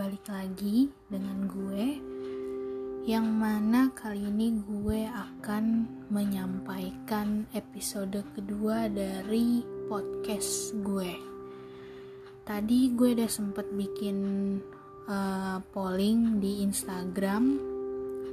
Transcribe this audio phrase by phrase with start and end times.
[0.00, 2.00] balik lagi dengan gue
[3.04, 5.64] Yang mana kali ini gue akan
[6.08, 9.60] menyampaikan episode kedua dari
[9.92, 11.12] podcast gue.
[12.48, 14.16] Tadi gue udah sempet bikin
[15.04, 17.60] uh, polling di Instagram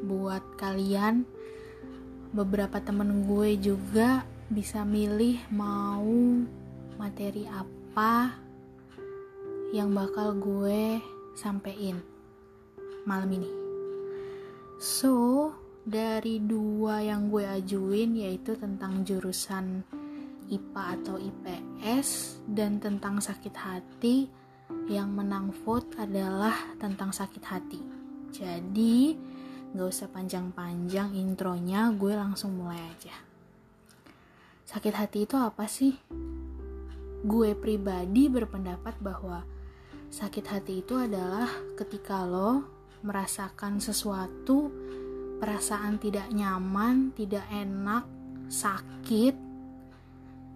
[0.07, 1.27] Buat kalian.
[2.31, 6.07] Beberapa temen gue juga bisa milih mau
[6.95, 8.39] materi apa
[9.75, 12.01] yang bakal gue sampein
[13.05, 13.49] malam ini.
[14.81, 15.53] So,
[15.85, 19.85] dari dua yang gue ajuin yaitu tentang jurusan
[20.49, 24.27] IPA atau IPS dan tentang sakit hati,
[24.91, 27.79] yang menang vote adalah tentang sakit hati.
[28.31, 29.15] Jadi,
[29.71, 33.15] gak usah panjang-panjang intronya, gue langsung mulai aja.
[34.67, 35.95] Sakit hati itu apa sih?
[37.23, 39.47] Gue pribadi berpendapat bahwa
[40.07, 42.63] Sakit hati itu adalah ketika lo
[43.03, 44.71] merasakan sesuatu,
[45.37, 48.07] perasaan tidak nyaman, tidak enak,
[48.47, 49.35] sakit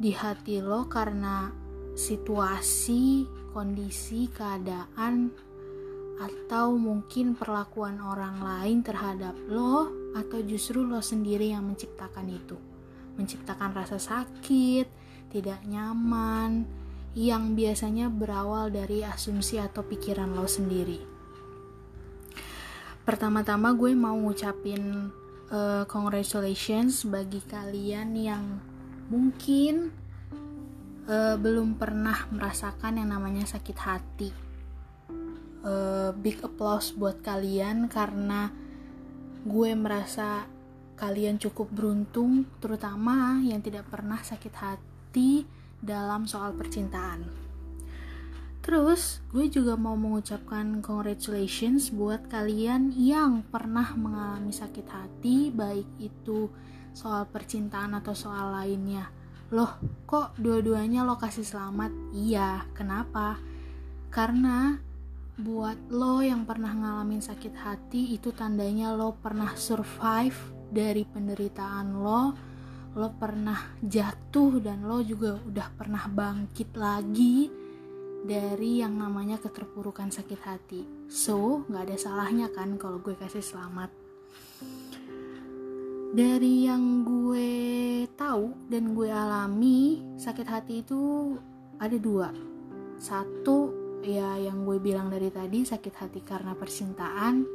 [0.02, 1.52] di hati lo karena
[1.94, 5.30] situasi, kondisi, keadaan,
[6.18, 12.58] atau mungkin perlakuan orang lain terhadap lo, atau justru lo sendiri yang menciptakan itu,
[13.20, 14.88] menciptakan rasa sakit,
[15.30, 16.66] tidak nyaman,
[17.12, 21.04] yang biasanya berawal dari asumsi atau pikiran lo sendiri.
[23.04, 25.12] Pertama-tama gue mau ngucapin
[25.52, 28.44] uh, congratulations bagi kalian yang
[29.12, 29.92] mungkin
[31.12, 34.32] uh, belum pernah merasakan yang namanya sakit hati.
[35.62, 38.50] Uh, big applause buat kalian karena
[39.44, 40.48] gue merasa
[40.96, 47.26] kalian cukup beruntung, terutama yang tidak pernah sakit hati dalam soal percintaan.
[48.62, 56.46] Terus, gue juga mau mengucapkan congratulations buat kalian yang pernah mengalami sakit hati, baik itu
[56.94, 59.10] soal percintaan atau soal lainnya.
[59.50, 61.90] Loh, kok dua-duanya lo kasih selamat?
[62.14, 63.42] Iya, kenapa?
[64.14, 64.78] Karena
[65.42, 70.38] buat lo yang pernah ngalamin sakit hati, itu tandanya lo pernah survive
[70.70, 72.51] dari penderitaan lo,
[72.92, 77.48] lo pernah jatuh dan lo juga udah pernah bangkit lagi
[78.22, 80.82] dari yang namanya keterpurukan sakit hati.
[81.08, 83.90] So, nggak ada salahnya kan kalau gue kasih selamat.
[86.12, 87.50] Dari yang gue
[88.20, 91.34] tahu dan gue alami, sakit hati itu
[91.80, 92.36] ada dua.
[93.00, 93.72] Satu,
[94.04, 97.48] ya yang gue bilang dari tadi, sakit hati karena percintaan.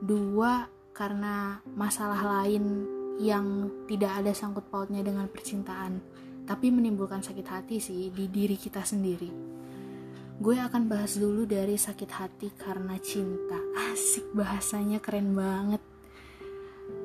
[0.00, 0.64] Dua,
[0.96, 2.88] karena masalah lain
[3.20, 6.00] yang tidak ada sangkut pautnya dengan percintaan,
[6.48, 9.52] tapi menimbulkan sakit hati sih di diri kita sendiri.
[10.42, 13.62] Gue akan bahas dulu dari sakit hati karena cinta.
[13.92, 15.78] Asik bahasanya keren banget.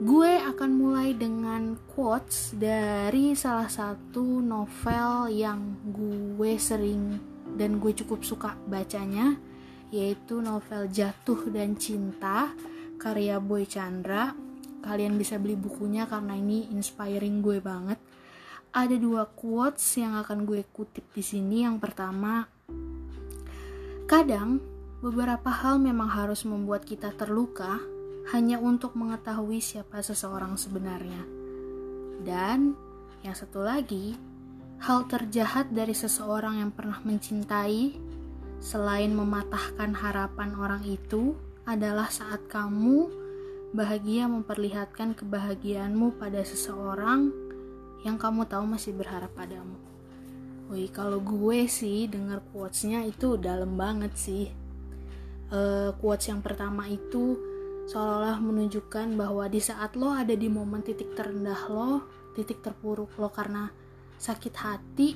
[0.01, 7.17] Gue akan mulai dengan quotes dari salah satu novel yang gue sering
[7.57, 9.37] dan gue cukup suka bacanya,
[9.93, 12.53] yaitu novel Jatuh dan Cinta
[12.97, 14.33] karya Boy Chandra
[14.81, 17.99] kalian bisa beli bukunya karena ini inspiring gue banget.
[18.73, 21.65] Ada dua quotes yang akan gue kutip di sini.
[21.65, 22.45] Yang pertama,
[24.05, 24.61] kadang
[25.01, 27.81] beberapa hal memang harus membuat kita terluka
[28.33, 31.23] hanya untuk mengetahui siapa seseorang sebenarnya.
[32.21, 32.75] Dan
[33.23, 34.19] yang satu lagi,
[34.83, 37.97] hal terjahat dari seseorang yang pernah mencintai
[38.57, 43.26] selain mematahkan harapan orang itu adalah saat kamu
[43.75, 47.35] Bahagia memperlihatkan kebahagiaanmu pada seseorang
[48.07, 49.75] yang kamu tahu masih berharap padamu.
[50.71, 54.47] Wih, kalau gue sih denger quotesnya itu dalam banget sih.
[55.51, 57.39] Uh, quotes yang pertama itu
[57.87, 62.03] seolah-olah menunjukkan bahwa di saat lo ada di momen titik terendah lo,
[62.35, 63.71] titik terpuruk lo karena
[64.19, 65.15] sakit hati,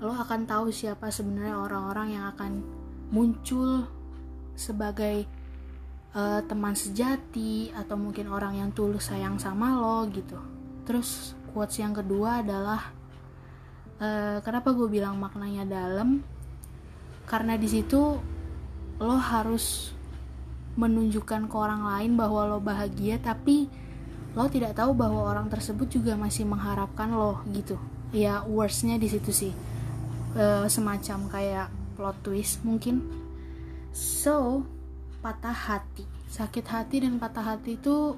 [0.00, 2.60] lo akan tahu siapa sebenarnya orang-orang yang akan
[3.08, 3.88] muncul
[4.52, 5.24] sebagai
[6.18, 10.38] uh, teman sejati atau mungkin orang yang tulus sayang sama lo gitu.
[10.82, 12.90] Terus quotes yang kedua adalah
[14.02, 16.26] uh, kenapa gue bilang maknanya dalam?
[17.28, 18.18] Karena di situ
[18.98, 19.94] lo harus
[20.78, 23.70] menunjukkan ke orang lain bahwa lo bahagia tapi
[24.34, 27.78] lo tidak tahu bahwa orang tersebut juga masih mengharapkan lo gitu.
[28.10, 29.54] Ya worstnya di situ sih.
[30.38, 31.68] Uh, semacam kayak
[31.98, 33.02] plot twist mungkin.
[33.92, 34.62] So
[35.18, 38.14] patah hati sakit hati dan patah hati itu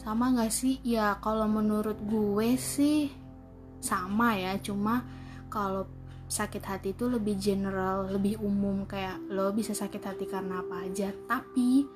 [0.00, 3.10] sama gak sih ya kalau menurut gue sih
[3.82, 5.02] sama ya cuma
[5.50, 5.84] kalau
[6.26, 11.14] sakit hati itu lebih general, lebih umum kayak lo bisa sakit hati karena apa aja.
[11.14, 11.86] Tapi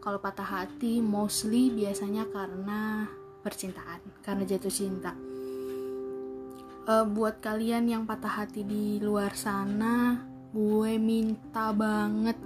[0.00, 3.08] kalau patah hati mostly biasanya karena
[3.44, 5.12] percintaan, karena jatuh cinta.
[6.84, 10.20] Uh, buat kalian yang patah hati di luar sana,
[10.52, 12.36] gue minta banget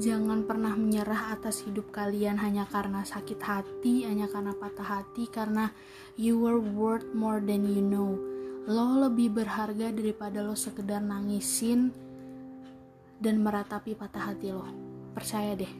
[0.00, 5.68] jangan pernah menyerah atas hidup kalian hanya karena sakit hati, hanya karena patah hati, karena
[6.16, 8.16] you are worth more than you know.
[8.64, 11.92] Lo lebih berharga daripada lo sekedar nangisin
[13.20, 14.64] dan meratapi patah hati lo.
[15.12, 15.72] Percaya deh.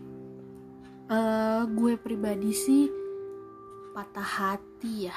[1.11, 2.87] Uh, gue pribadi sih
[3.97, 5.17] patah hati ya.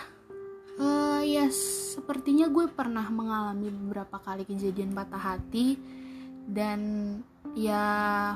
[0.74, 5.78] Uh, ya sepertinya gue pernah mengalami beberapa kali kejadian patah hati
[6.50, 6.82] dan
[7.54, 8.34] ya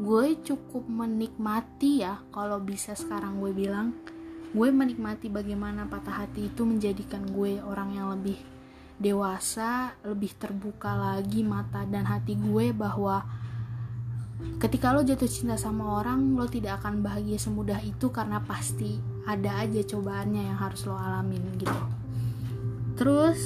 [0.00, 3.92] gue cukup menikmati ya kalau bisa sekarang gue bilang
[4.50, 8.40] gue menikmati bagaimana patah hati itu menjadikan gue orang yang lebih
[9.00, 13.24] dewasa, lebih terbuka lagi mata dan hati gue bahwa
[14.60, 19.64] ketika lo jatuh cinta sama orang, lo tidak akan bahagia semudah itu karena pasti ada
[19.64, 21.80] aja cobaannya yang harus lo alamin gitu.
[23.00, 23.40] Terus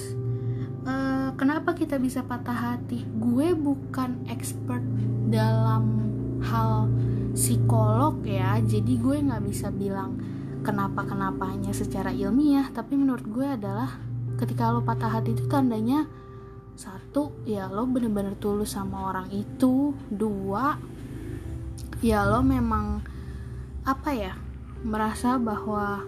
[0.88, 3.06] uh, kenapa kita bisa patah hati?
[3.06, 4.82] Gue bukan expert
[5.30, 6.13] dalam
[7.44, 10.16] psikolog ya, jadi gue nggak bisa bilang
[10.64, 12.72] kenapa-kenapanya secara ilmiah.
[12.72, 14.00] Tapi menurut gue adalah
[14.40, 16.08] ketika lo patah hati itu tandanya
[16.72, 19.92] satu ya lo bener-bener tulus sama orang itu.
[20.08, 20.80] Dua
[22.00, 23.04] ya lo memang
[23.84, 24.32] apa ya
[24.80, 26.00] merasa bahwa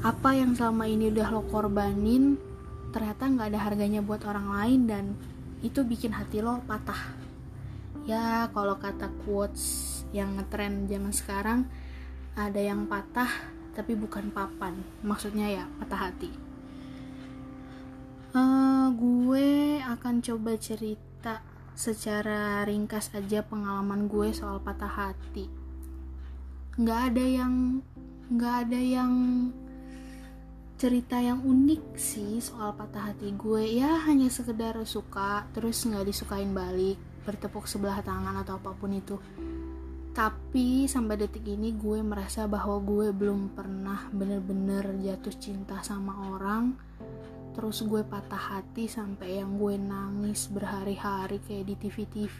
[0.00, 2.40] apa yang selama ini udah lo korbanin
[2.88, 4.80] ternyata nggak ada harganya buat orang lain.
[4.88, 5.04] Dan
[5.60, 7.27] itu bikin hati lo patah
[8.08, 11.60] ya kalau kata quotes yang ngetrend zaman sekarang
[12.32, 13.28] ada yang patah
[13.76, 14.80] tapi bukan papan.
[15.04, 16.32] Maksudnya ya patah hati.
[18.32, 21.44] Uh, gue akan coba cerita
[21.76, 25.44] secara ringkas aja pengalaman gue soal patah hati.
[26.80, 27.84] Nggak ada yang
[28.32, 29.12] nggak ada yang
[30.78, 33.84] cerita yang unik sih soal patah hati gue.
[33.84, 39.16] Ya hanya sekedar suka terus nggak disukain balik bertepuk sebelah tangan atau apa pun itu.
[40.18, 46.74] Tapi sampai detik ini gue merasa bahwa gue belum pernah bener-bener jatuh cinta sama orang.
[47.54, 52.38] Terus gue patah hati sampai yang gue nangis berhari-hari kayak di TV-TV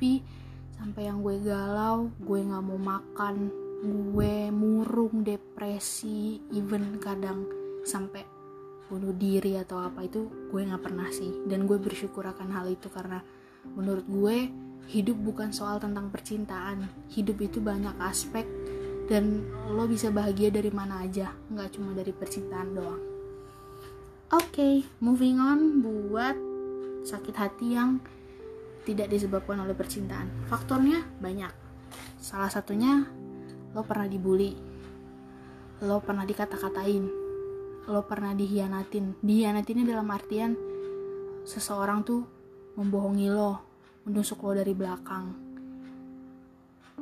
[0.78, 3.46] sampai yang gue galau gue nggak mau makan.
[3.86, 7.46] Gue murung depresi even kadang
[7.86, 8.26] sampai
[8.90, 11.46] bunuh diri atau apa itu gue nggak pernah sih.
[11.46, 13.22] Dan gue bersyukur akan hal itu karena
[13.70, 14.36] menurut gue
[14.88, 16.88] hidup bukan soal tentang percintaan.
[17.12, 18.48] Hidup itu banyak aspek
[19.08, 23.02] dan lo bisa bahagia dari mana aja nggak cuma dari percintaan doang.
[24.28, 26.36] Oke okay, moving on buat
[27.04, 28.00] sakit hati yang
[28.88, 30.48] tidak disebabkan oleh percintaan.
[30.48, 31.52] Faktornya banyak.
[32.20, 33.04] Salah satunya
[33.76, 34.56] lo pernah dibully.
[35.84, 37.04] Lo pernah dikata-katain.
[37.88, 39.20] Lo pernah dihianatin.
[39.20, 40.56] Dihianatinnya dalam artian
[41.44, 42.24] seseorang tuh
[42.76, 43.67] membohongi lo
[44.08, 45.36] menusuk lo dari belakang.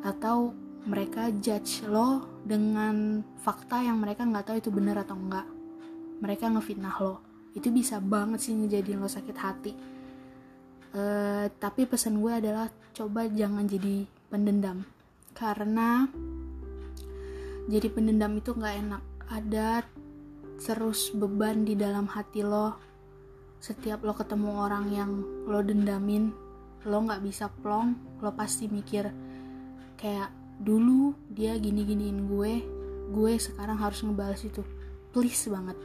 [0.03, 0.53] Atau
[0.87, 5.47] mereka judge lo dengan fakta yang mereka nggak tahu itu benar atau enggak
[6.21, 7.21] mereka ngefitnah lo.
[7.57, 9.73] Itu bisa banget sih ngejadiin lo sakit hati.
[10.97, 14.87] Uh, tapi pesan gue adalah coba jangan jadi pendendam.
[15.37, 16.09] Karena
[17.69, 19.03] jadi pendendam itu nggak enak.
[19.27, 19.69] Ada
[20.63, 22.79] terus beban di dalam hati lo.
[23.59, 25.11] Setiap lo ketemu orang yang
[25.49, 26.46] lo dendamin
[26.87, 29.11] lo nggak bisa plong lo pasti mikir
[29.99, 30.31] kayak
[30.63, 32.77] dulu dia gini giniin gue
[33.11, 34.63] gue sekarang harus ngebales itu.
[35.15, 35.79] Please banget.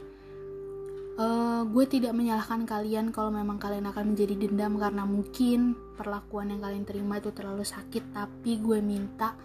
[1.12, 6.64] Uh, gue tidak menyalahkan kalian kalau memang kalian akan menjadi dendam karena mungkin perlakuan yang
[6.64, 9.36] kalian terima itu terlalu sakit tapi gue minta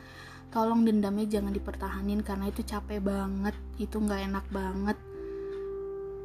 [0.48, 4.98] tolong dendamnya jangan dipertahanin karena itu capek banget itu nggak enak banget.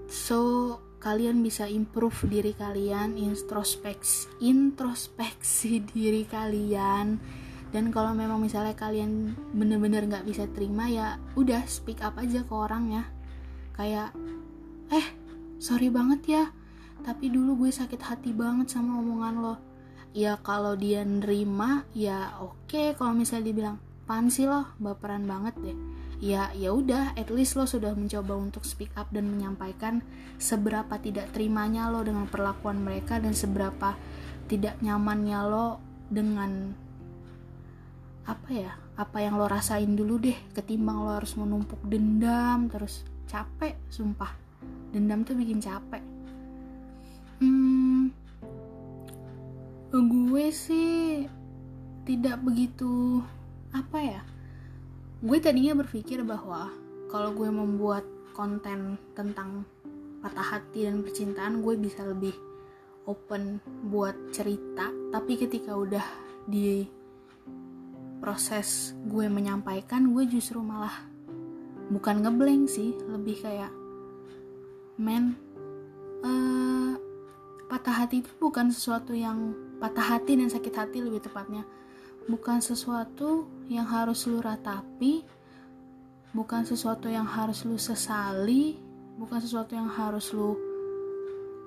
[0.06, 0.38] So
[1.02, 7.18] kalian bisa improve diri kalian introspeksi introspeksi diri kalian.
[7.72, 12.54] Dan kalau memang misalnya kalian bener-bener nggak bisa terima ya udah speak up aja ke
[12.54, 13.04] orang ya.
[13.74, 14.14] Kayak
[14.94, 15.06] eh
[15.58, 16.44] sorry banget ya
[17.02, 19.56] tapi dulu gue sakit hati banget sama omongan lo.
[20.14, 22.70] Ya kalau dia nerima ya oke.
[22.70, 22.86] Okay.
[22.94, 24.70] kalau misalnya dibilang pan sih lo?
[24.78, 25.78] Baperan banget deh
[26.22, 30.06] ya ya udah at least lo sudah mencoba untuk speak up dan menyampaikan
[30.38, 33.98] seberapa tidak terimanya lo dengan perlakuan mereka dan seberapa
[34.46, 36.70] tidak nyamannya lo dengan
[38.22, 43.74] apa ya apa yang lo rasain dulu deh ketimbang lo harus menumpuk dendam terus capek
[43.90, 44.30] sumpah.
[44.92, 46.04] Dendam tuh bikin capek.
[47.40, 47.82] Hmm
[50.32, 51.28] gue sih
[52.08, 53.20] tidak begitu
[53.76, 54.22] apa ya
[55.22, 56.66] gue tadinya berpikir bahwa
[57.06, 58.02] kalau gue membuat
[58.34, 59.62] konten tentang
[60.18, 62.34] patah hati dan percintaan gue bisa lebih
[63.06, 64.90] open buat cerita.
[65.14, 66.02] Tapi ketika udah
[66.50, 66.82] di
[68.18, 71.06] proses gue menyampaikan gue justru malah
[71.94, 72.90] bukan ngeblank sih.
[73.06, 73.70] Lebih kayak
[74.98, 75.38] men
[76.26, 76.98] uh,
[77.70, 81.62] patah hati itu bukan sesuatu yang patah hati dan sakit hati lebih tepatnya
[82.28, 85.24] bukan sesuatu yang harus lu ratapi
[86.32, 88.76] bukan sesuatu yang harus lu sesali
[89.20, 90.56] bukan sesuatu yang harus lu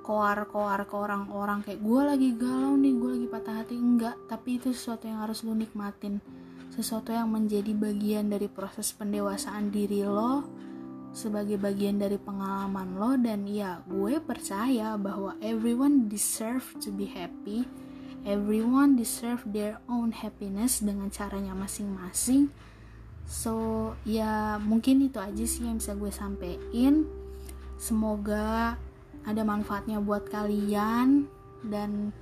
[0.06, 3.74] koar-koar ke orang-orang kayak gue lagi galau nih gue lagi patah hati.
[3.74, 6.22] Enggak tapi itu sesuatu yang harus lu nikmatin.
[6.70, 10.46] Sesuatu yang menjadi bagian dari proses pendewasaan diri lo
[11.16, 17.64] sebagai bagian dari pengalaman lo dan ya gue percaya bahwa everyone deserve to be happy
[18.25, 22.50] everyone deserve their own happiness dengan caranya masing-masing
[23.25, 27.05] so ya mungkin itu aja sih yang bisa gue sampein
[27.77, 28.77] semoga
[29.25, 31.25] ada manfaatnya buat kalian
[31.65, 32.13] dan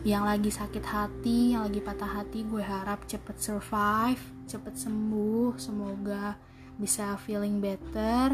[0.00, 6.40] yang lagi sakit hati, yang lagi patah hati, gue harap cepet survive, cepet sembuh, semoga
[6.80, 8.32] bisa feeling better.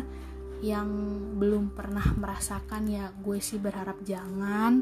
[0.62, 0.88] Yang
[1.36, 4.80] belum pernah merasakan ya gue sih berharap jangan.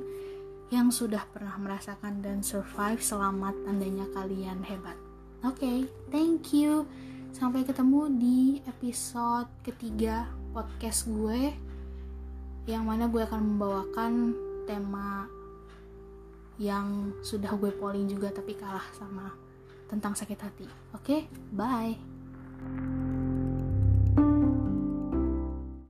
[0.73, 4.97] Yang sudah pernah merasakan dan survive, selamat tandanya kalian hebat.
[5.45, 5.79] Oke, okay,
[6.09, 6.89] thank you.
[7.35, 11.53] Sampai ketemu di episode ketiga podcast gue
[12.65, 14.13] yang mana gue akan membawakan
[14.65, 15.29] tema
[16.57, 19.35] yang sudah gue polling juga tapi kalah sama
[19.91, 20.69] tentang sakit hati.
[20.97, 21.53] Oke, okay?
[21.53, 23.14] bye.